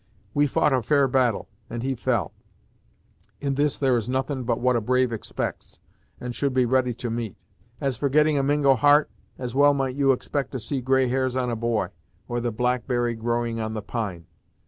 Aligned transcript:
We 0.33 0.47
fou't 0.47 0.73
a 0.73 0.81
fair 0.81 1.07
battle, 1.07 1.47
and 1.69 1.83
he 1.83 1.93
fell; 1.93 2.31
in 3.39 3.53
this 3.53 3.77
there 3.77 3.95
is 3.95 4.09
nothin' 4.09 4.45
but 4.45 4.59
what 4.59 4.75
a 4.75 4.81
brave 4.81 5.13
expects, 5.13 5.79
and 6.19 6.33
should 6.33 6.55
be 6.55 6.65
ready 6.65 6.91
to 6.95 7.11
meet. 7.11 7.35
As 7.79 7.97
for 7.97 8.09
getting 8.09 8.35
a 8.35 8.41
Mingo 8.41 8.73
heart, 8.73 9.11
as 9.37 9.53
well 9.53 9.75
might 9.75 9.95
you 9.95 10.11
expect 10.11 10.53
to 10.53 10.59
see 10.59 10.81
gray 10.81 11.07
hairs 11.07 11.35
on 11.35 11.51
a 11.51 11.55
boy, 11.55 11.89
or 12.27 12.39
the 12.39 12.51
blackberry 12.51 13.13
growing 13.13 13.59
on 13.59 13.75
the 13.75 13.83
pine. 13.83 14.25